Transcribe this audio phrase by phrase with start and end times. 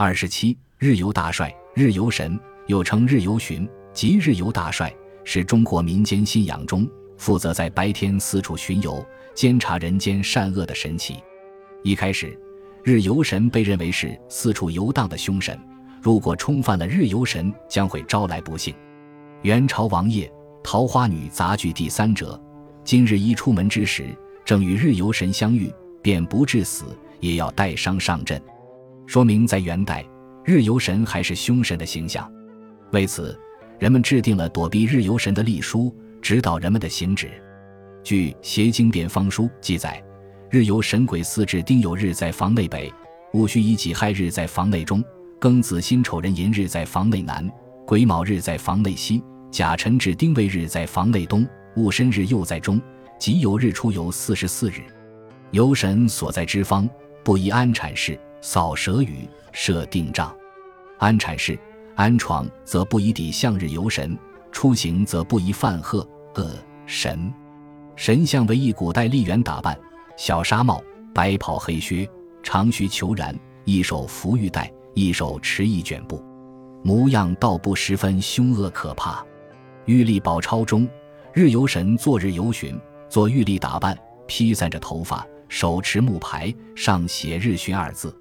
[0.00, 11.16] 二十七，日游大帅，日游神又称日游巡，即日游大帅，是中国民间信仰中负责在白天四处巡游、监察人间善恶的神祇。
[11.82, 12.38] 一开始，
[12.84, 15.58] 日游神被认为是四处游荡的凶神，
[16.00, 18.72] 如果冲犯了日游神，将会招来不幸。
[19.42, 20.28] 元朝王爷
[20.62, 22.40] 《桃花女杂剧》第三折：
[22.84, 26.84] 今日一出门之时，正与日游神相遇，便不致死，
[27.18, 28.40] 也要带伤上阵。
[29.08, 30.04] 说明在元代，
[30.44, 32.30] 日游神还是凶神的形象。
[32.92, 33.34] 为此，
[33.78, 35.90] 人们制定了躲避日游神的历书，
[36.20, 37.30] 指导人们的行止。
[38.04, 40.04] 据《邪经变方书》记载，
[40.50, 42.92] 日游神鬼四至丁酉日在房内北，
[43.32, 45.02] 戊戌乙己亥日在房内中，
[45.40, 47.50] 庚子辛丑壬寅日在房内南，
[47.86, 52.78] 癸卯日在房内西，甲辰至丁未日在房内东，戊申日又在中，
[53.18, 54.82] 己酉日出游四十四日。
[55.52, 56.86] 游神所在之方，
[57.24, 58.20] 不宜安产室。
[58.40, 60.34] 扫蛇雨，设定障，
[60.98, 61.58] 安产室、
[61.96, 64.16] 安床则不宜抵向日游神；
[64.52, 66.50] 出行则不宜犯鹤、恶
[66.86, 67.32] 神。
[67.96, 69.78] 神像为一古代丽园打扮，
[70.16, 70.82] 小纱帽、
[71.12, 72.08] 白袍黑靴，
[72.42, 76.22] 长须虬髯，一手扶玉带，一手持一卷布，
[76.84, 79.24] 模样倒不十分凶恶可怕。
[79.86, 80.88] 玉历宝钞中，
[81.32, 83.98] 日游神坐日游巡，做玉历打扮，
[84.28, 88.14] 披散着头发，手持木牌，上写“日巡”二字。